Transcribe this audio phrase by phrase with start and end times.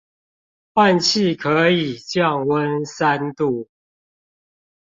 [0.73, 3.69] 換氣可以降溫三度